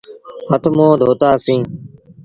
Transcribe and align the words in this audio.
هٿ 0.49 0.63
منهن 0.77 0.95
دوتآ 1.01 1.29
سيٚݩ۔ 1.43 1.65